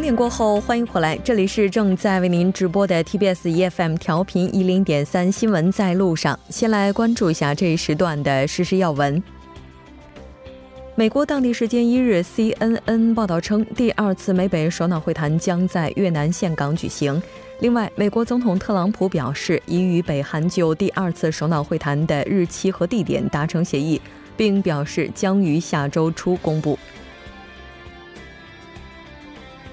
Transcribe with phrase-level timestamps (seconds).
[0.00, 6.40] 整点过后，欢迎回来，这里是正在为您直播的 TBS EFM 调频一零点三新闻在路上。
[6.48, 9.22] 先来关注一下这一时段的实时要闻。
[10.94, 17.22] 美国当地时间一日，CNN 报道称，第二次美北首脑会谈将在越南岘港举行。
[17.58, 24.00] 另外，美国总统特朗普表示，已与北韩就第二次首脑会谈的日期和地点达成协议，
[24.34, 26.78] 并表示将于下周初公布。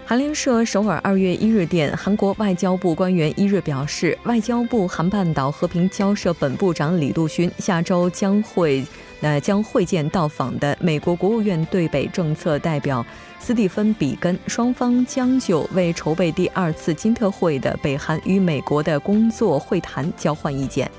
[0.10, 8.86] 韩联社首尔二月一日电，韩国外交部官员一日表示，外交部韩半岛和平交涉本部长李杜勋下周将会。
[9.20, 13.04] 呃将会见到访的美国国务院对北政策代表
[13.40, 20.90] 斯蒂芬·比根，双方将就为筹备第二次金特会的北韩与美国的工作会谈交换意见。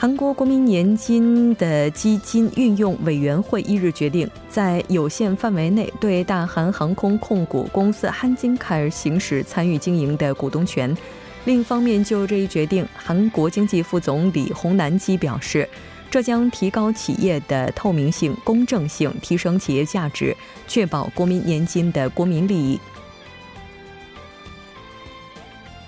[0.00, 10.96] 韩国国民年金的基金运用委员会一日决定，在有限范围内对大韩航空控股公司汉金凯尔行使参与经营的股东权。
[11.44, 15.68] 另一方面，就这一决定，韩国经济副总理洪南基表示，
[16.10, 20.34] 这将提高企业的透明性、公正性，提升企业价值，
[20.66, 22.80] 确保国民年金的国民利益。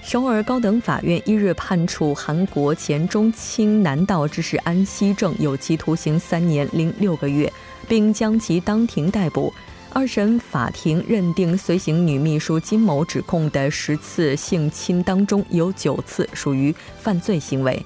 [0.02, 7.50] 首尔高等法院一日判处韩国前中青南道知事安熙正有期徒刑三年零六个月，
[7.88, 9.54] 并将其当庭逮捕。
[9.90, 17.80] 二审法庭认定，随行女秘书金某指控的十次性侵当中，有九次属于犯罪行为。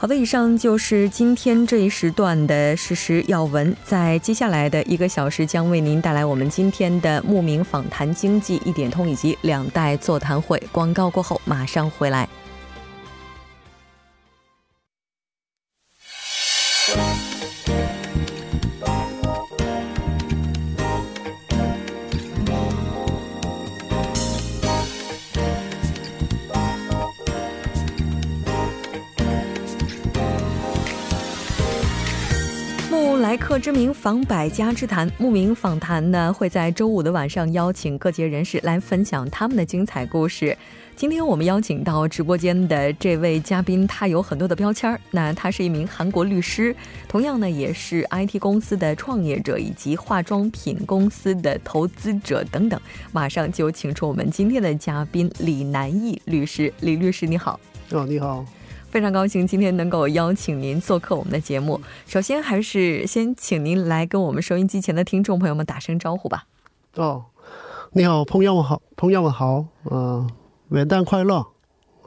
[0.00, 3.76] 好的，以上就是今天这一时段的实时要闻。
[3.84, 10.58] 在接下来的一个小时，将为您带来我们今天的慕名访谈经济一点通以及两代座谈会。
[10.72, 12.26] 广告过后马上回来。
[33.50, 40.56] 客之名访百家之谈，慕名访谈呢会在周五的晚上邀请各界人士来分享他们的精彩故事。
[40.94, 45.00] 今天我们邀请到直播间的这位嘉宾，他有很多的标签儿。
[45.10, 46.72] 那他是一名韩国律师，
[47.08, 52.80] 同样呢也是 IT 公司的创业者以及化妆品公司的投资者等等。
[53.10, 56.72] 马上就请出我们今天的嘉宾李南义律师。
[56.82, 57.58] 李律师你好。
[57.90, 58.46] 哦，你好。
[58.90, 61.80] 非常高兴今天能够邀请您做客我们的节目。
[62.06, 66.44] 首先，还是先请您来跟我们收音机前的听众朋友们打声招呼吧。
[66.96, 67.26] 哦，
[67.92, 70.28] 你好，朋友们好，朋友们好，嗯，
[70.70, 71.46] 元旦快乐！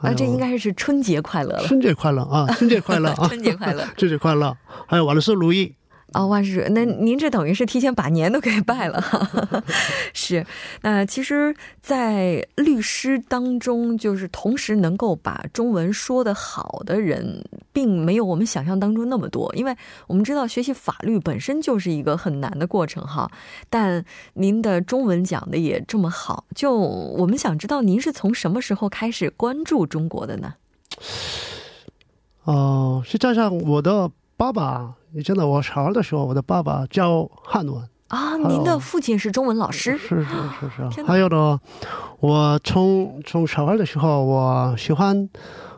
[0.01, 1.63] 啊，这应该是春节快乐了。
[1.63, 4.57] 春节快乐啊，春节快乐啊，春节快乐， 春节快乐！
[4.85, 5.73] 还有我是如意。
[6.13, 9.03] 哦，万事那您这等于是提前把年都给拜了，
[10.13, 10.45] 是。
[10.81, 19.53] 那其实，在律师当中，就是同时能够把中文说得好的人，并没有我们想象当中那么多。
[19.55, 19.75] 因为
[20.07, 23.31] 我们知道，学习法律本身就是一个很难的过程哈。
[23.69, 30.53] 但您的中文讲的也这么好，就我们想知道，您是从什么时候开始关注中国的呢？
[32.43, 34.95] 哦，实际上我的爸爸。
[35.15, 38.35] 你真的，我小孩的时候，我的爸爸教汉文啊。
[38.35, 39.95] 您的父亲是中文老师？
[39.97, 41.03] 是是是是。
[41.03, 41.59] 还有呢，
[42.19, 45.29] 我从从小孩的时候，我喜欢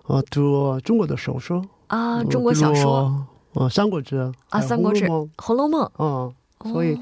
[0.07, 4.15] 呃读中国的小说啊，中国小说，呃《三国志》
[4.49, 5.05] 啊，《三国志》
[5.37, 6.33] 《红楼梦》嗯，
[6.71, 6.97] 所以。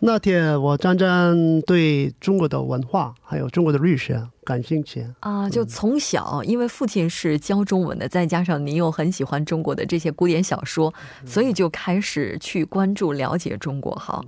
[0.00, 5.48] 那天我真正对中国的文化还有中国的历史感兴趣啊！
[5.48, 10.92] 就从小，因为父亲是教中文的，再加上您又很喜欢中国的这些古典小说，
[11.24, 13.94] 所以就开始去关注了解中国。
[13.94, 14.22] 好，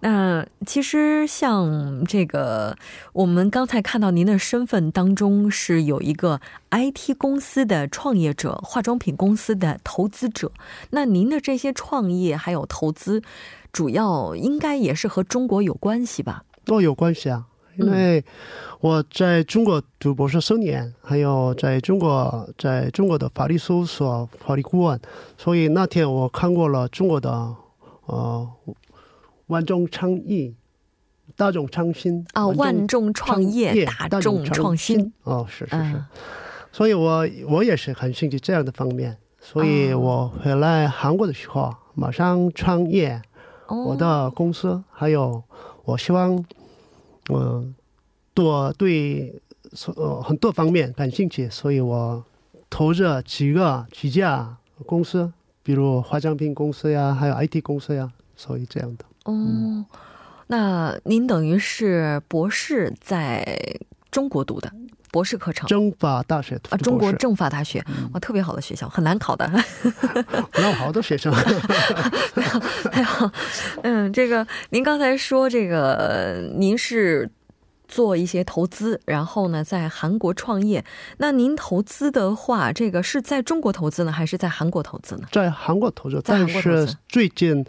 [0.00, 2.76] 那其实像这个，
[3.12, 6.40] 我们刚才看到您的身份当中是有一个
[6.70, 10.52] IT 公司的创业者，化妆品公司的投资者。
[10.90, 13.22] 那您的这些创业还有投资。
[13.74, 16.44] 主要应该也是和中国有关系吧？
[16.68, 17.44] 哦有关系啊，
[17.76, 18.24] 因为
[18.78, 25.00] 我在中国读博士三年，还有在中国在中国的法律事务所法律顾问，
[25.36, 27.28] 所以那天我看过了中国的
[28.06, 28.48] 呃
[29.48, 30.54] 万众创业、
[31.36, 35.12] 大众创新啊，万众创业、大众创新。
[35.24, 36.04] 哦，是是是，
[36.70, 43.20] 所以我我也是很兴趣这样的方面，所以我回来韩国的时候马上创业。
[43.68, 45.42] 我的公司还有，
[45.84, 46.44] 我希望，
[47.32, 47.74] 嗯，
[48.34, 49.40] 多对
[49.96, 52.24] 呃很多方面感兴趣，所以我
[52.68, 55.32] 投着几个几家公司，
[55.62, 59.04] 比如化妆品公司呀，还有 IT 公司呀，所以这样的。
[59.24, 59.84] 哦，
[60.48, 63.58] 那您等于是博士在
[64.10, 64.70] 中国读的
[65.14, 67.78] 博士课程，政法大学啊，中国政法大学，
[68.12, 69.48] 哇，特别好的学校，很难考的。
[70.60, 71.32] 有好多学生。
[72.90, 73.32] 哎呀，
[73.84, 77.30] 嗯，这个您刚才说这个您是
[77.86, 80.84] 做一些投资，然后呢在韩国创业。
[81.18, 85.28] 那您投资的话，这个是在中国投资呢，还是在韩国投资呢？
[85.30, 87.64] 在韩国投资，但是最近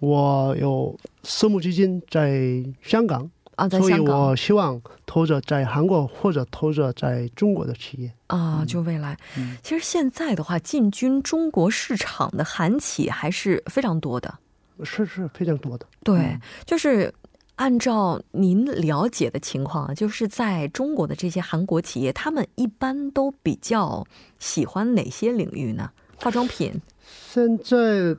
[0.00, 3.30] 我有私募基金在香港。
[3.60, 9.14] 啊，所以我希望投着在韩国或者投着在中国的企业啊，就未来。
[9.62, 14.34] 其实现在的话，进军中国市场的韩企还是非常多的，
[14.82, 15.84] 是是非常多的。
[16.02, 17.12] 对，就是
[17.56, 24.06] 按照您了解的情况啊，就是在中国的这些韩国企业，他们一般都比较
[24.38, 25.90] 喜欢哪些领域呢？
[26.16, 26.80] 化妆品。
[27.28, 28.16] 现在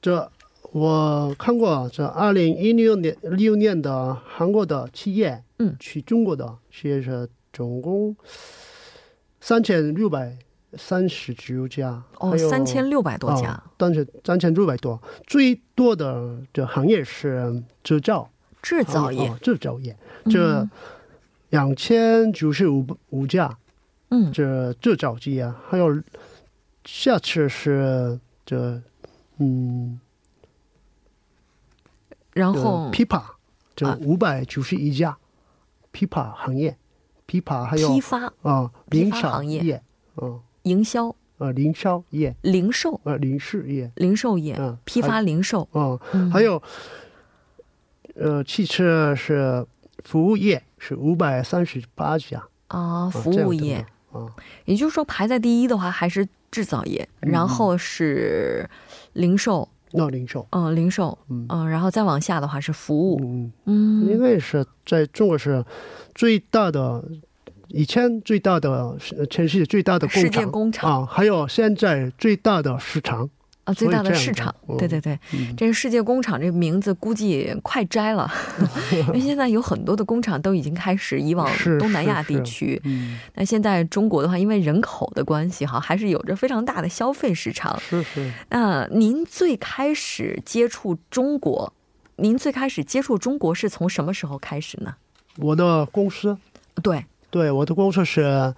[0.00, 0.30] 这。
[0.76, 8.14] 我看过这二零一六年六年的韩国的企业，嗯，去中国的企业是总共
[9.40, 10.36] 三千六百
[10.74, 18.28] 三十九家，哦，三千六百多家，但是三千六百多，最多的这行业是制造，
[18.60, 19.96] 制造业，制造业，
[20.26, 20.68] 这
[21.48, 23.56] 两千九十五五家，
[24.10, 26.02] 嗯，这制造业，还有
[26.84, 28.78] 下次是这，
[29.38, 29.98] 嗯。
[32.36, 33.34] 然后，批发
[33.74, 35.16] 就五百九十一家，
[35.90, 36.76] 批发行业，
[37.24, 39.82] 批发还有批发啊，零售行业，
[40.16, 46.62] 嗯，营销，呃，零售业，零售，呃，零售业，零售业，嗯，批发零售，嗯，还有，
[48.16, 49.66] 呃，汽车是
[50.04, 53.76] 服务业是五百三十八家啊，服务业
[54.12, 54.28] 啊，
[54.66, 58.68] 也就是说排在第一的话还是制造业，然后是
[59.14, 59.66] 零售。
[59.96, 65.64] 那零售，嗯，零售，嗯，然后再往下的话是服务，嗯嗯，因为是在中国是
[66.14, 67.02] 最大的，
[67.68, 68.96] 以前最大的
[69.30, 70.06] 全世界最大的
[70.50, 73.28] 工厂啊，还有现在最大的市场。
[73.66, 75.18] 啊，最大的市场，对对对，
[75.56, 78.30] 这个世界工厂这个名字估计快摘了，
[79.08, 82.80] 因为现在有很多的工厂都已经开始移往东南亚地区。
[83.34, 87.76] 那现在中国的话，因为人口的关系哈，还是有着非常大的消费市场。
[87.80, 88.32] 是是。
[88.50, 91.72] 那您最开始接触中国，
[92.18, 94.94] 您最开始接触中国是从什么时候开始呢？
[95.38, 96.38] 我的公司，
[96.84, 98.54] 对对，我的公司是。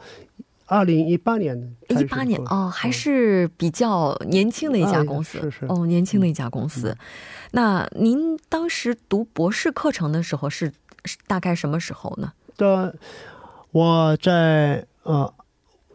[0.69, 6.95] 二零一八年，一八年哦，还是比较年轻的一家公司，是是哦，年轻的一家公司。
[7.53, 10.71] 那您当时读博士课程的时候是
[11.27, 12.33] 大概什么时候呢？
[12.59, 12.95] 的，
[13.73, 15.33] 我在呃，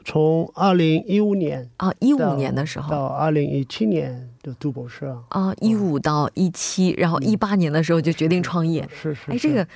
[0.03, 2.89] 从二零一五年啊，一五年的时候。
[2.89, 9.67] 到二零一七年就读博士啊，一五到一七，然后一八年的时候就决定创业，是是，哎，这个。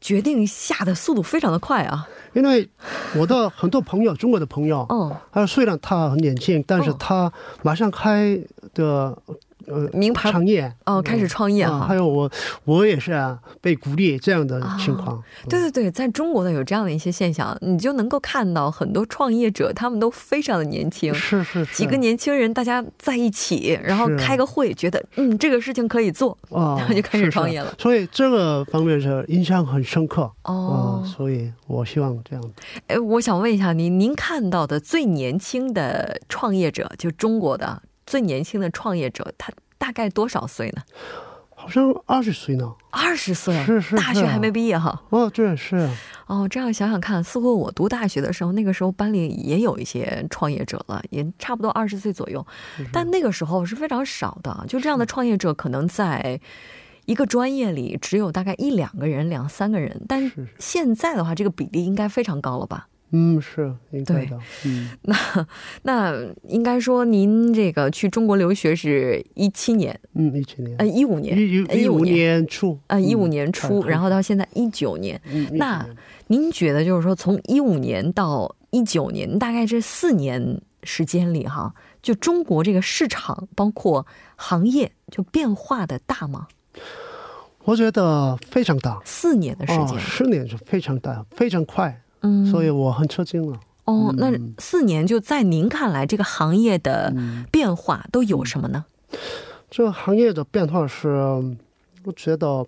[0.00, 2.08] 决定下的速度非常的快啊！
[2.34, 2.68] 因为
[3.16, 8.38] 我的很多朋友，中国的朋友，嗯，他虽然他很年轻，但是他马上开
[8.74, 9.16] 的。
[9.68, 11.84] 呃，名牌创业哦，开始创业啊。
[11.86, 12.30] 还有我，
[12.64, 15.22] 我也是啊，被鼓励这样的情况。
[15.48, 21.12] 对对对，在中国呢有这样的一些现象，你就能够看到很多创业者，他们都非常的年轻。
[21.14, 27.74] 是是是，几个年轻人大家在一起，然后开个会，觉得嗯这个事情可以做，然后就开始创业了。
[27.78, 31.02] 所以这个方面是印象很深刻哦。
[31.04, 32.52] 所以我希望这样。
[32.86, 37.82] 哎，我想问一下您，您看到的最年轻的创业者，就中国的。
[38.08, 40.82] 最年轻的创业者，他大概多少岁呢？
[41.54, 42.74] 好像二十岁呢。
[42.90, 45.02] 二十岁，是是，大学还没毕业哈。
[45.10, 45.90] 哦，这是。
[46.26, 52.46] 哦，这样想想看，似乎我读大学的时候，那个时候班里也有一些创业者了，也差不多二十岁左右。
[52.90, 56.40] 但那个时候是非常少的，就这样的创业者，可能在
[57.04, 60.00] 一个专业里只有大概一两个人、两三个人。
[60.08, 62.88] 但现在的话，这个比例应该非常高了吧？
[63.10, 64.38] 嗯，是应该的。
[64.66, 65.46] 嗯， 那
[65.82, 75.20] 那应该说，您这个去中国留学是一七年，嗯，一七年，呃，一五年，一五年初，呃，一五年初，然后到现在一九年。
[75.52, 75.86] 那
[76.26, 86.48] 您觉得，就是说，从一五年到一九年，大概这四年时间里，哈，就中国这个市场包括行业，就变化的大吗？
[87.64, 88.98] 我觉得非常大。
[89.04, 92.02] 四年的时间，四年是非常大，非常快。
[92.20, 93.58] 嗯，所以我很吃惊了。
[93.84, 97.14] 哦，那四年就在您看来，这个行业的
[97.50, 98.84] 变化都有什么呢？
[99.70, 101.08] 这个行业的变化是，
[102.04, 102.66] 我觉得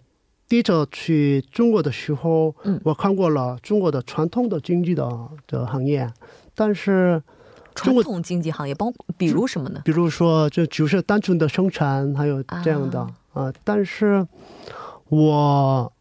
[0.49, 5.07] 第一次去中国的时候，嗯，我看过了中国的传统的经济的
[5.47, 6.11] 的行业，
[6.55, 7.23] 但是
[7.75, 9.83] 传统经济行业包比如什么呢？
[9.85, 13.53] 比如说，这就是单纯的生产，还有这样的啊。
[13.63, 14.27] 但是
[15.09, 15.93] 我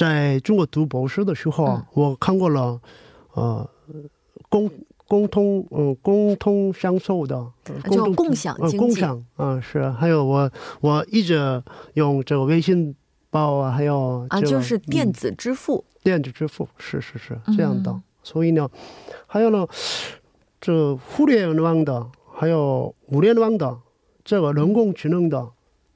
[0.00, 2.80] 在中国读博士的时候，嗯我看过了，
[3.34, 3.68] 呃，
[4.48, 4.70] 共
[5.06, 12.96] 共通嗯共通享受的，呃啊就同共享呃经济共享啊、是，还有我我一直用这个微信
[13.28, 15.84] 包啊，还有啊，这个就是电嗯子支付。
[16.02, 17.90] 电子支付，是是是这样的。
[17.90, 18.68] 嗯所以呢，
[19.26, 19.66] 还有呢，
[20.60, 23.78] 这互联网的，还有物联网的，
[24.24, 25.48] 这个人工智能的，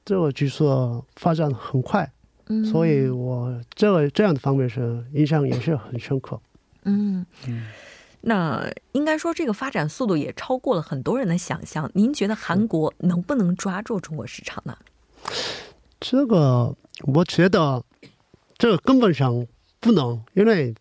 [0.03, 2.11] 这个技术发展很快，
[2.47, 6.39] 嗯，所以我这个这样的方面是印象也是很深刻。
[6.83, 7.25] 嗯，
[8.21, 11.89] 那应该说这个发展速度也超过了很多人的想象。
[11.93, 14.77] 您觉得韩国能不能抓住中国市场呢？
[15.99, 16.75] 这个
[17.13, 17.83] 我觉得
[18.57, 19.47] 这个根本上
[19.79, 20.75] 不能，因为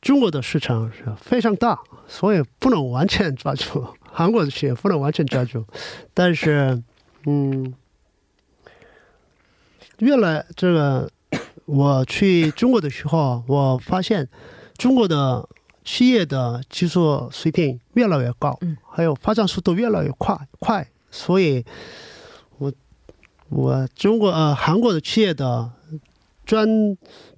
[0.00, 3.86] 中国的市场是非常大，所以不能完全抓住。
[4.14, 5.64] 韩国的企业不能完全抓住，
[6.12, 6.82] 但是，
[7.26, 7.74] 嗯，
[10.02, 11.08] 越来这个
[11.64, 14.28] 我去中国的时候，我发现
[14.76, 15.48] 中国的
[15.84, 18.76] 企业的技术水平越来越高，嗯。
[18.90, 20.36] 还有发展速度越来越快。
[20.58, 21.64] 快，所以
[22.58, 22.72] 我
[23.48, 25.70] 我中国呃韩国的企业的
[26.44, 26.66] 专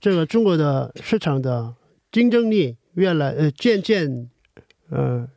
[0.00, 1.74] 这个中国的市场的
[2.10, 4.30] 竞争力越来呃渐渐
[4.88, 5.28] 呃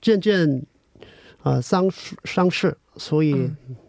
[0.00, 0.66] 渐渐
[1.44, 3.48] 呃上市上市，所以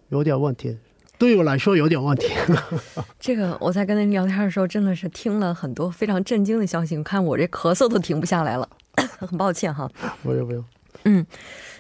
[0.10, 0.78] 有点问题。
[1.24, 2.28] 对我来说有点问题。
[3.18, 6.98] 这个我在跟您聊天的时候，真的是听了很多非常震惊的消息。
[6.98, 8.68] 你看我这咳嗽都停不下来了，
[9.18, 9.90] 很抱歉哈。
[10.22, 10.66] 不用不用，
[11.06, 11.26] 嗯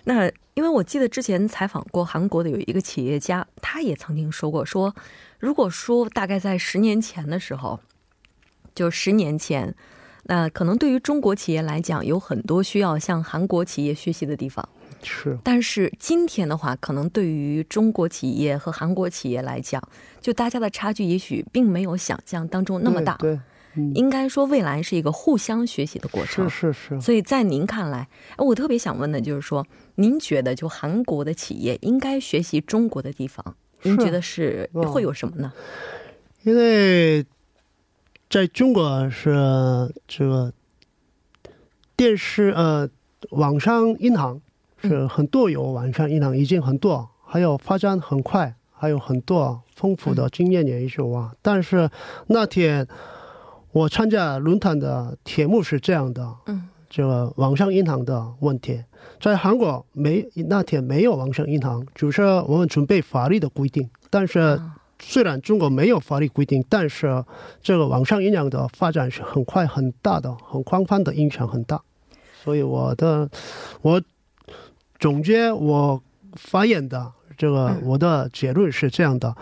[0.05, 4.95] 那因为我记得之前采访过韩国的有一个企业家，他也曾经说过，说
[5.39, 7.81] 如果说大概在十年前的时候，
[8.73, 9.75] 就十年前，
[10.23, 14.67] 那可能对于中国企业来讲，有很多需要向韩国企业学习的地方。
[15.03, 19.81] 是但是今天的话，可能对于中国企业和韩国企业来讲，
[20.21, 23.15] 就大家的差距也许并没有想象当中那么大。
[23.17, 23.39] 对，对
[23.75, 26.47] 嗯，应该说，未来是一个互相学习的过程。
[26.49, 35.51] 是是是，所以在您看来，哎我特别想问的就是说，您觉得就韩国的企业应该学习中国的地方，您觉得是嗯会有什么呢？
[36.43, 37.25] 因为
[38.29, 39.33] 在中国是
[40.07, 40.53] 这个
[41.95, 42.87] 电视呃
[43.31, 44.39] 网上银行
[44.83, 51.33] 是很多有网上银行已经很多，还有发展很快，还有很多丰富的经验也有啊。
[51.41, 51.89] 但是
[52.27, 52.87] 那天
[53.71, 58.83] 我参加论坛的题目是这样的，嗯，这个网上银行的问题，
[59.19, 64.39] 在韩国没那天没有网上银行，就是我们准备法律的规定，但是。
[64.39, 64.75] 啊
[65.05, 67.25] 虽然中国没有法律规定，但是
[67.61, 71.81] 这个网上银行的发展是很快、很大的、很广泛的影响很大。
[72.41, 73.29] 所以我的
[73.81, 74.01] 我
[75.03, 76.01] 总结我
[76.35, 77.81] 发言的这个嗯。
[77.83, 79.35] 我的结论是这样的：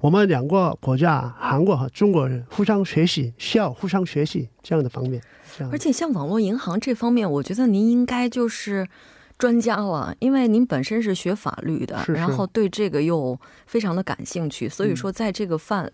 [0.00, 5.22] 我们两个国家，韩国和中国人互相学习，需要互相学习这样的方面。
[5.70, 8.88] 而且像网络银行这方面，我觉得您应该就是
[9.36, 12.12] 专家了，因为您本身是学法律的，是是。
[12.14, 15.92] 然后对这个又非常的感兴趣，所以说在这个范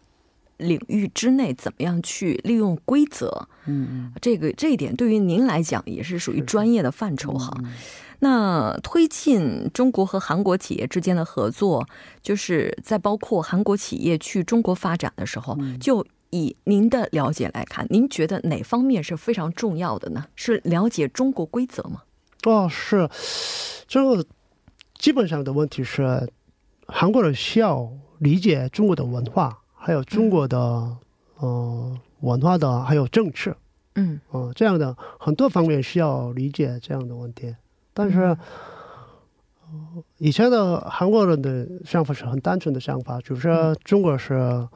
[0.59, 7.53] 领域之内，怎么样去利用规则，嗯嗯，这个这一点对于您来讲也是属于专业的范畴哈。
[7.65, 7.73] 嗯
[8.21, 11.87] 那推进中国和韩国企业之间的合作，
[12.23, 20.27] 就是在包括韩国企业去中国发展的时候，嗯就以您的了解来看，您觉得哪方面是非常重要的呢？
[20.35, 22.03] 是了解中国规则吗？
[22.45, 23.09] 哦，是
[23.87, 24.25] 这个
[24.99, 26.31] 基本上的问题是，
[26.87, 30.59] 韩国人需要理解中国的文化，还有中国的、
[31.39, 33.57] 呃文化的，还有政治，
[33.95, 37.55] 嗯嗯、这样的很多方面需要理解这样的问题。
[37.99, 38.37] 但是，
[40.19, 44.69] 以前的韩国人的想法是很单纯的想法，就是嗯中国是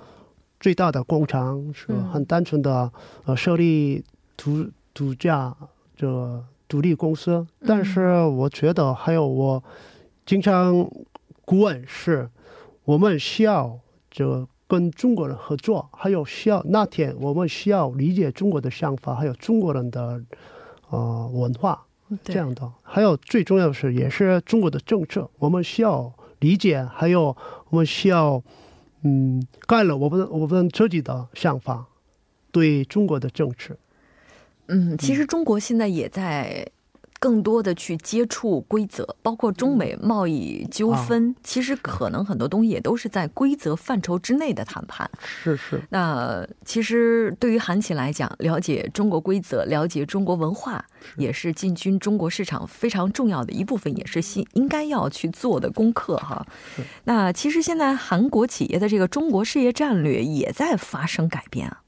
[0.58, 2.90] 最大的工厂，是嗯很单纯的
[3.24, 4.04] 呃设立
[4.36, 5.56] 独独家
[5.94, 7.46] 这独立公司。
[7.64, 9.62] 但是我觉得还有我
[10.26, 10.84] 经常
[11.44, 12.28] 顾问是，
[12.84, 13.78] 我们需要
[14.10, 20.20] 这跟中国人合作，还有需要那天我们需要理解中国的想法，还有中国人的
[20.90, 21.86] 呃文化。
[22.22, 22.70] 对这样的。
[22.82, 27.36] 还有最重要的是，也是中国的政策，我们需要理解，还有
[27.70, 28.42] 我们需要
[29.02, 31.86] 嗯干了我们我们自己的想法，
[32.50, 33.76] 对中国的政策。
[34.66, 36.66] 嗯，其实中国现在也在
[37.22, 45.08] 更多的去接触规则，包括中美贸易纠纷，其实可能很多东西也都是在规则范畴之内的谈判。
[45.20, 45.80] 是是。
[45.90, 50.84] 那其实对于韩企来讲，了解中国规则、了解中国文化，
[51.16, 56.44] 也是进军中国市场非常重要的一部分，也是应应该要去做的功课哈。
[57.04, 61.82] 那其实现在韩国企业的这个中国事业战略也在发生改变啊。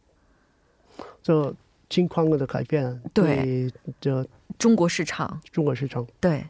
[1.24, 1.52] 这
[1.88, 3.68] 金矿的改变，对
[4.00, 4.24] 这。
[4.58, 6.44] 中国市场，中国市场，对，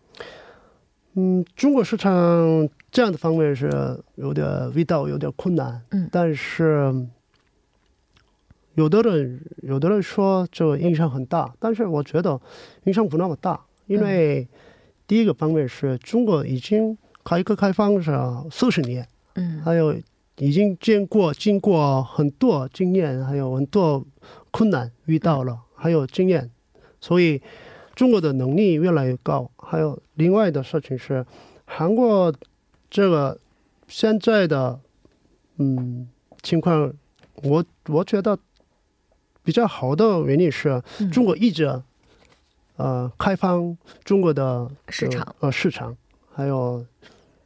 [1.14, 6.94] 嗯，中国市场这样的方面是有点味道，有点困难，嗯，但是
[8.74, 12.40] 有的人，有的人说这个影响很大，但是我觉得
[12.84, 14.46] 影响不那么大，因为
[15.06, 18.12] 第一个方面是中国已经改革开放是
[18.50, 19.96] 四十年，嗯，还有
[20.36, 24.04] 已经见过经过很多经验，还有很多
[24.50, 26.50] 困难遇到了，还有经验，
[27.00, 27.42] 所以。
[27.94, 31.24] 中国的能力越来越高，还有另外的事情是，
[31.64, 32.32] 韩国
[32.90, 33.38] 这个
[33.86, 34.80] 现在的
[35.58, 36.08] 嗯
[36.42, 36.92] 情况，
[37.42, 38.38] 我我觉得
[39.42, 40.82] 比较好的原因是
[41.12, 41.82] 中国一直
[42.76, 45.34] 呃开放中国的市场。
[45.40, 45.96] 呃市场，
[46.32, 46.84] 还有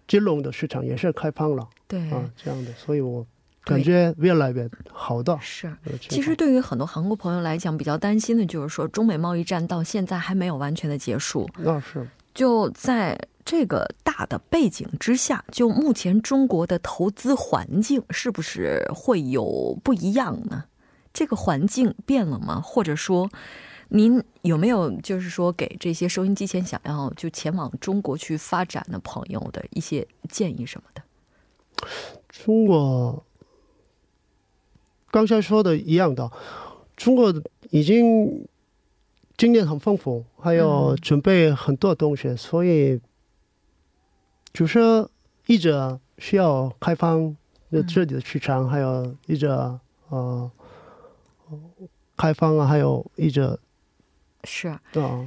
[0.06, 2.10] 金融的市场也是开放了，对。
[2.10, 3.26] 啊这样的，所以我。
[3.64, 5.76] 感觉越来越好的是，
[6.08, 11.46] 其实对于很多韩国朋友来讲，比较担心的就是说，中美贸易战到现在还没有完全的结束。
[11.58, 20.64] 那是就在这个大的背景之下，就目前中国的投资环境是不是会有不一样呢？
[21.12, 22.60] 这个环境变了吗？
[22.64, 23.28] 或者说，
[23.88, 31.02] 您有没有就是说给这些收音机前想要就前往中国去发展的朋友的一些建议什么的？
[32.30, 33.22] 中国。
[35.10, 36.30] 刚才说的一样的，
[36.96, 37.34] 中国
[37.70, 38.46] 已经
[39.36, 43.00] 经验很丰富，还有准备很多东西，所以
[44.52, 45.08] 就是
[45.46, 47.36] 一直需要开放
[47.86, 49.46] 这里的市场，还有一直
[50.08, 50.50] 呃
[52.16, 53.58] 开放啊，还有一直。
[54.44, 54.78] 是，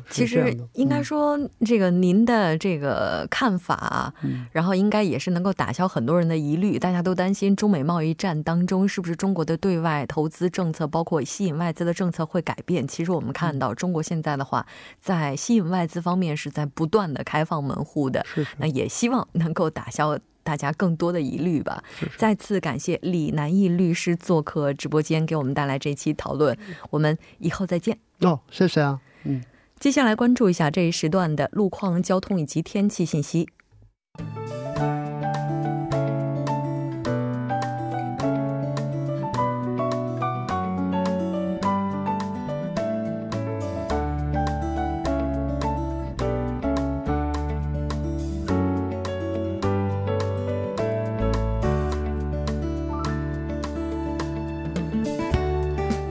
[0.09, 4.13] 其实应该说，这个您的这个看法，
[4.53, 6.79] 然后应该也是能够打消很多人的疑虑。
[6.79, 12.87] 大家都担心中美贸易战当中，是不是中国的对外投资政策，包括吸引外资的政策会改变？
[12.87, 14.65] 其实我们看到，中国现在的话，
[14.99, 18.25] 在吸引外资方面是在不断的开放门户的。
[18.57, 21.83] 那也希望能够打消大家更多的疑虑吧。
[22.17, 26.57] 再次感谢李南义律师做客直播间，给我们带来这期讨论。
[26.89, 27.97] 我们以后再见。
[28.19, 28.99] 哦，谢谢啊。
[29.23, 29.41] 嗯，
[29.79, 33.47] 接下来关注一下这一时段的路况、交通以及天气信息。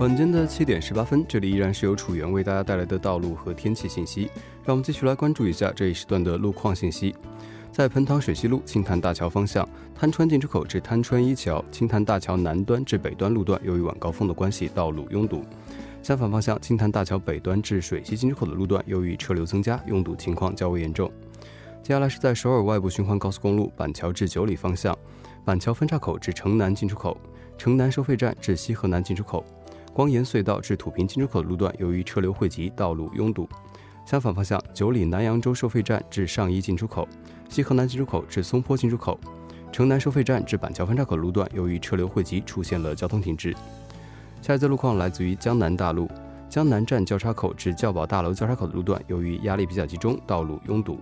[0.01, 4.31] 晚间的七点十八分，这里依然是由楚源为大家带来的道路和天气信息。
[4.65, 7.15] 让我们继续来关注一下这一时段的路况信息。
[7.71, 15.45] 在彭塘水西路青潭大桥方向，滩川进出口至滩川一桥、青潭大桥南端至北端路段，由于晚高峰的关系，道路拥堵。
[16.03, 21.13] 相反方向，青潭大桥北端至水西进出口的路段，由于车流增加，拥堵情况较为严重。
[21.83, 24.97] 接下来是在首尔外部循环高速公路板桥至九里方向，
[25.45, 27.21] 板桥分岔口至城南进出口、
[27.59, 29.45] 城南收费站至西河南进出口。
[29.93, 33.49] 光岩隧道至土平进出口的路段，由于车流汇集，道路拥堵。
[34.07, 37.07] 相反方向，九里南扬州收费站至上一进出口、
[37.49, 39.19] 西河南进出口至松坡进出口、
[39.71, 43.55] 城南收费站至板桥分岔口路段，由于车流汇集，出现了交通停滞。
[44.41, 46.09] 下一则路况来自于江南大路
[46.49, 50.99] 江南站交叉口至教宝大楼交叉口的路段，由于压力比较集中，道路拥堵。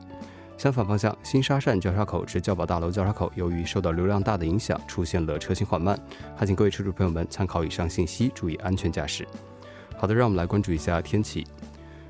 [0.58, 5.96] 相反方向，新沙善交叉口至碉堡大楼交叉口，由于受到流量大的影响，出现了车行缓慢。
[6.36, 9.24] 还请各位车主朋友们参考以上信息，注意安全驾驶。
[9.96, 11.46] 好的，让我们来关注一下天气。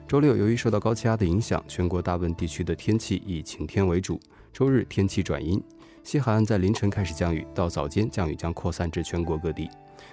[0.08, 4.18] 周六，由于受到高气压的影响，全国大部分地区的天气以晴天为主。
[4.50, 5.62] 周日天气转阴，
[6.02, 9.68] 西海岸在凌晨开始降雨，到早间降雨将扩散至全国各地，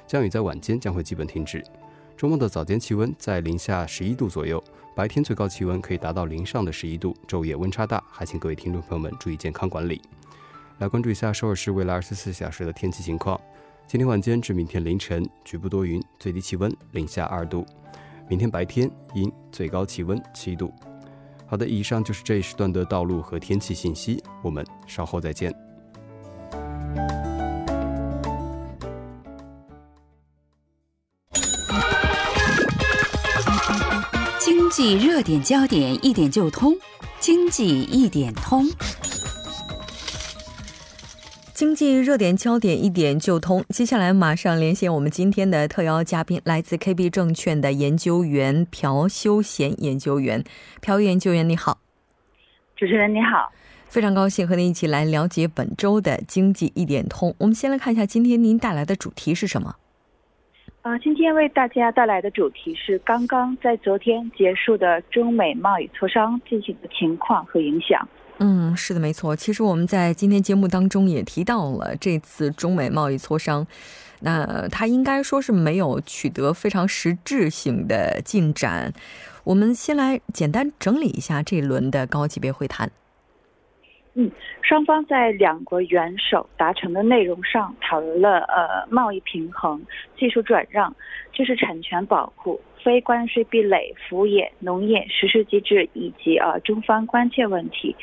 [0.05, 1.63] 降雨在晚间将会基本停止。
[2.17, 4.63] 周末的早间气温在零下十一度左右，
[4.95, 10.01] 白天最高气温可以达到零上的十一度，昼夜温差大，还请各位听众朋友们注意健康管理。
[10.77, 13.39] 来关注一下首尔市未来二十四小时的天气情况：
[13.85, 17.65] 今天晚间至明天凌晨局部多云，最低气温零下二度；
[18.29, 20.71] 明天白天阴，最高气温七度。
[21.45, 25.64] 好的，以上就是这一时段的道路和天气信息，我们稍后再见。
[34.75, 36.75] 济热点焦点一点就通，
[37.21, 38.65] 经济一点通。
[41.53, 43.63] 经济热点焦点一点就通。
[43.69, 50.43] 接下来马上连线我们今天的特邀嘉宾，来自 KB 证券的研究员朴修贤研究员。
[50.81, 51.79] 朴研究员，你好。
[52.75, 53.49] 主持人你好，
[53.87, 57.33] 非常高兴和您一起来了解本周的经济一点通。
[57.37, 59.77] 我们先来看一下今天您带来的主题是什么？
[60.85, 68.07] 啊，今天为大家带来的主题是刚刚在昨天结束的中美贸易磋商进行的情况和影响。
[68.37, 69.35] 嗯，是的，没错。
[69.35, 73.65] 其实我们在今天节目当中也提到了这次中美贸易磋商，
[74.19, 78.93] 那它应该说是没有取得非常实质性的进展。
[79.43, 82.91] 我们先来简单整理一下这一轮的高级别会谈。
[84.17, 89.85] 嗯，双方在两国元首达成的内容上讨论了呃贸易平衡、
[90.17, 90.95] 技术转让、
[91.33, 97.93] 知识产权保护、非关税壁垒、服务业、农业实施机制以及呃中方关切问题。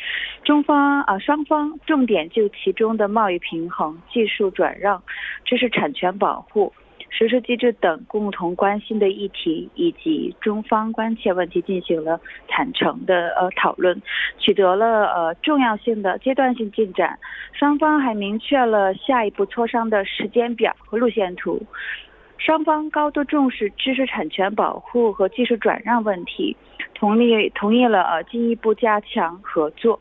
[0.44, 5.03] 中方啊双方重点就其中的贸易平衡、技术转让、
[5.46, 6.70] 知识产权保护。
[7.14, 14.01] 实施机制等共同关心的议题以及中方关切问题进行了坦诚的呃讨论，
[14.38, 17.18] 取得了呃重要性的阶段性进展。
[17.53, 21.62] 双方还明确了下一步磋商的时间表和路线图。
[22.38, 26.57] 双方高度重视知识产权保护和技术转让问题，
[26.94, 30.01] 同意同意了呃进一步加强合作，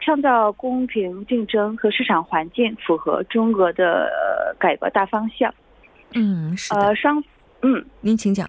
[0.00, 5.54] 创造公平竞争和市场环境符合中俄的呃改革大方向。
[6.16, 6.74] 嗯，是。
[6.74, 7.22] 呃，双，
[7.62, 8.48] 嗯，您请讲。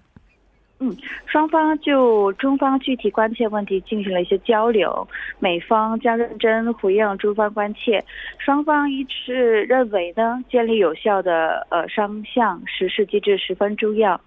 [0.80, 5.06] 嗯，双方就中方具体关切问题进行了一些交流，
[5.40, 8.04] 美方将认真回应中方关切。
[8.38, 14.20] 双方一致认为呢，建立有效的呃双向实施机制十分重要，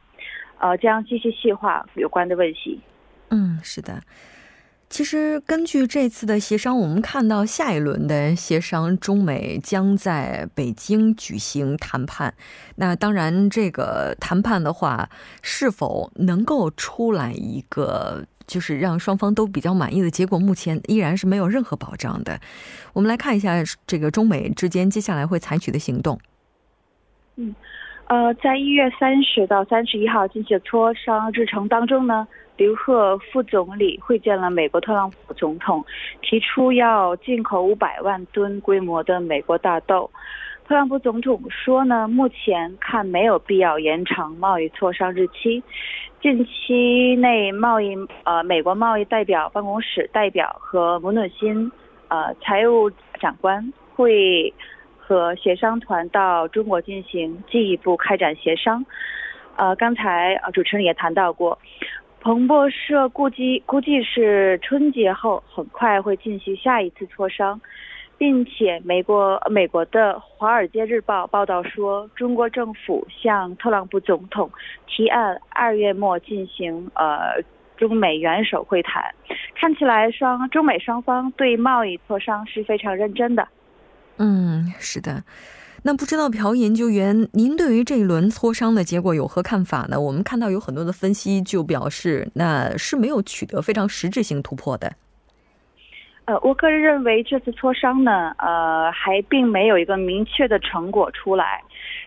[0.60, 2.82] 呃，将继续细化有关的问题。
[3.30, 4.02] 嗯，是的。
[4.92, 12.34] 其实，根据这次的协商，我们看到下一轮的协商，中美将在北京举行谈判。
[12.76, 15.10] 那当然，这个谈判的话，
[15.42, 22.38] 是否能够出来一个就是让双方都比较满意的结果，目前依然是没有任何保障的。
[22.92, 26.20] 我们来看一下这个中美之间接下来会采取的行动。
[27.38, 27.56] 嗯，
[28.10, 32.28] 呃，在一月三十到三十一号进行磋商日程当中呢。
[32.58, 35.84] 刘鹤副总理会见了美国特朗普总统，
[36.22, 40.10] 提出要进口五百万吨规模的美国大豆。
[40.68, 45.64] 特朗普总统说呢，目前看没有必要延长贸易磋商日期。
[46.22, 51.72] 近期内，贸易呃美国贸易代表办公室代表和姆努辛
[52.10, 54.54] 呃财务长官会
[54.98, 58.86] 和协商团到中国进行进一步开展协商。
[59.58, 61.58] 呃，刚才呃主持人也谈到过。
[62.22, 67.60] 彭博社估计，估计是春节后很快会进行下一次磋商，
[68.16, 74.52] 并且美国美国的《华尔街日报》报道说，中国政府向特朗普总统
[74.86, 77.42] 提案二月末进行呃
[77.76, 79.04] 中美元首会谈，
[79.56, 83.48] 看起来双中美双方对贸易磋商是非常认真的。
[84.18, 85.24] 嗯，是的。
[85.84, 90.00] 那不知道朴研究员，您对于这一轮磋商的结果有何看法呢？
[90.00, 94.94] 我们看到有很多的分析就表示，那是没有取得非常实质性突破的。
[96.26, 101.64] 呃，我个人认为这次磋商呢，呃，还并没有一个明确的成果出来。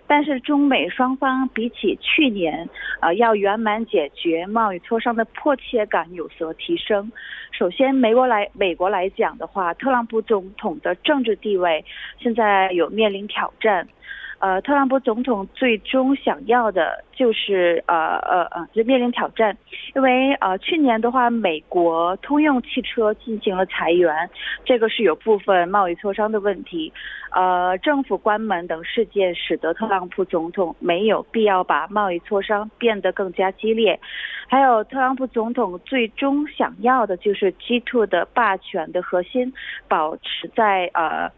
[0.07, 2.69] 但是中美双方比起去年，
[3.01, 7.11] 呃，要圆满解决贸易磋商的迫切感有所提升。
[7.53, 11.85] 首先，美国来美国来讲的话，特朗普总统的政治地位
[12.19, 13.89] 现在有面临挑战。
[14.41, 19.57] 呃，特朗普总统最终想要的就是呃呃呃，就面临挑战，
[19.95, 24.29] 因为呃去年的话，美国通用汽车进行了裁员，
[24.65, 26.93] 这个是有部分贸易磋商的问题，
[27.31, 33.99] 呃，政府关门等事件使得特朗普总统没有必要把贸易磋商变得更加激烈，
[34.49, 39.53] 还有特朗普总统最终想要的就是 G2 的霸权的核心
[39.89, 41.31] 保持在呃。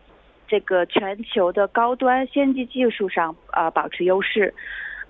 [0.49, 4.53] 这个全球的高端先进技术上啊保持优势，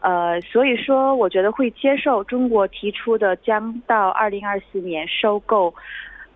[0.01, 5.75] 呃，所以说我觉得会接受中国提出的将到二零二四年收购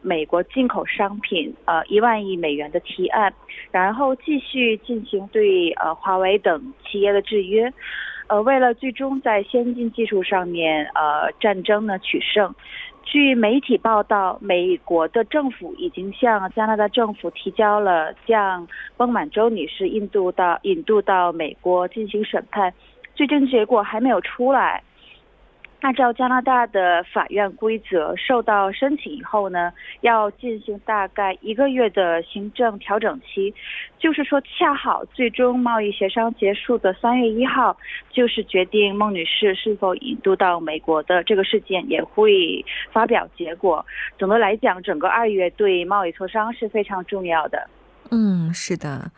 [0.02, 3.32] 美国进口商品呃一万亿美元的提案，
[3.70, 7.70] 然后继续进行对呃华为等企业的制约，
[8.28, 12.54] 呃，为了最终在先进技术上面呃战争呢取胜。
[13.02, 22.72] 据媒体报道，美国的政府已经向加拿大政府提交了将孟满洲女士印度到引渡到美国进行审判，
[23.16, 24.82] 最终结果还没有出来。
[25.80, 33.54] 按照加拿大的法院规则，受到申请以后呢，要进行大概一个月的行政调整期，
[33.98, 37.76] 就是说，恰好最终贸易协商结束的三月一号，
[38.10, 43.84] 就是决定孟女士是否引渡到美国的这个事件也会发表结果。
[44.18, 47.68] 总的来讲，整个二月对贸易磋商是非常重要的。
[48.10, 49.10] 嗯，是的。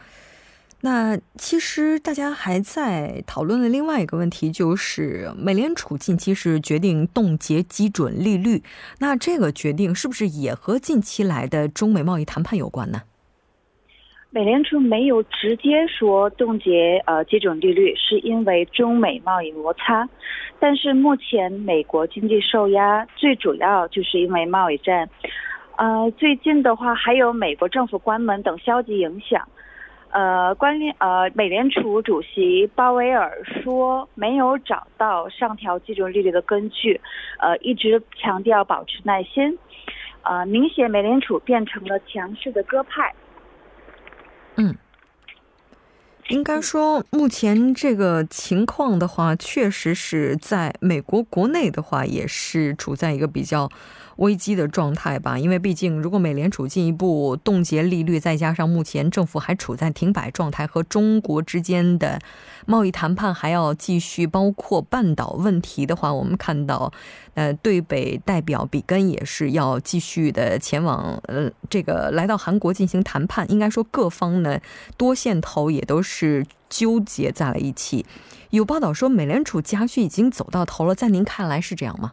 [0.84, 8.64] 那其实大家还在讨论的另外一个问题，就是美联储近期是决定冻结基准利率，
[8.98, 13.02] 那这个决定是不是也和近期来的中美贸易谈判有关呢？
[14.30, 20.08] 美联储没有直接说冻结呃基准利率，是因为中美贸易摩擦，
[20.58, 25.08] 但是目前美国经济受压，最主要就是因为贸易战，
[25.76, 29.46] 呃，最近的话还有美国政府关门等消极影响。
[30.12, 37.00] 呃，关联呃，美联储主席鲍威尔说没有找到上调基准利率的根据，
[37.38, 39.58] 呃，一直强调保持耐心，
[40.22, 43.14] 呃，明显美联储变成了强势的鸽派。
[44.56, 44.76] 嗯，
[46.28, 53.70] 应该说目前这个情况的话，确实是在美国国内的话，也是处在一个比较。
[54.16, 62.20] 危机的状态吧，因为毕竟，如果美联储进一步冻结利率，再加上目前政府还处在停摆状态，和中国之间的
[62.66, 66.92] 贸易谈判还要继续，包括半岛问题的话，我们看到，
[67.34, 73.50] 呃，对北代表比根也是要继续的前往，呃，这个来到韩国进行谈判。
[73.50, 74.60] 应该说，各方呢
[74.96, 78.04] 多线头也都是纠结在了一起。
[78.50, 82.12] 有报道说，美联储加息已经走到头了，在您看来是这样吗？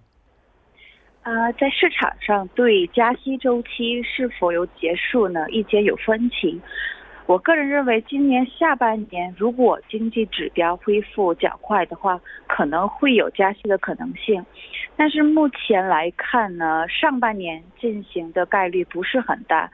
[1.29, 5.47] 呃，在市场上对加息周期是否有结束呢？
[5.51, 6.59] 意见有分歧。
[7.27, 14.43] 我个人认为，今年下半年如果经济指标恢复较快的话，可能会有加息的可能性。
[14.95, 19.69] 但是目前来看呢，上半年进行的概率不是很大。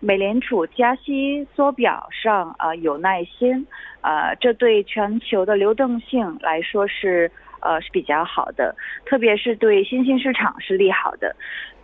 [0.00, 3.66] 美联储加息缩表上啊有耐心，
[4.02, 7.32] 呃，这对全球的流动性来说是。
[7.60, 8.74] 呃，是比较好的，
[9.06, 11.34] 特别是对新兴市场是利好的，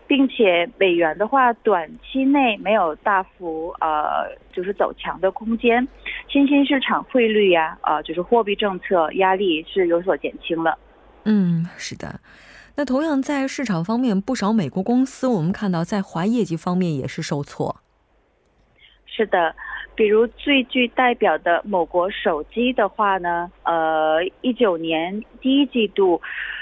[0.07, 5.87] 并且美元的话，短期内没有大幅呃，就是走强的空间，
[6.29, 10.79] 新兴市场汇率呀，呃，就是货币政策压力是有所减轻了。
[11.25, 12.21] 嗯，是的。
[12.77, 17.81] 那同样在市场方面，不少美国公司我们看到在华业绩方面也是受挫。
[19.17, 19.55] 是的。
[19.95, 26.21] 比如最具代表的某国手机的话呢，呃，一九年第一季度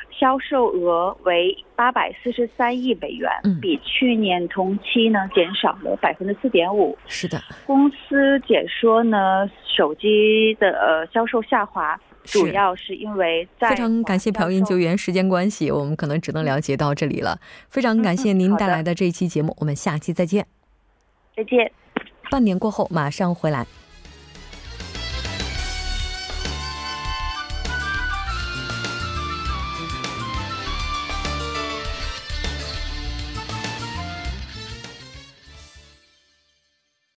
[0.09, 3.29] 销售额为八百四十三亿美元，
[3.61, 6.97] 比去年同期呢减少了百分之四点五。
[7.09, 17.41] 是的，公司解说呢，手机的呃销售下滑，主要是因为在非常感谢朴研究员，时间关系，我们可能只能了解到这里了。
[17.69, 20.47] 非常感谢您带来的这一期节目，我们下期再见。
[21.35, 21.84] 再见。
[22.31, 23.67] 半年过后，马上回来。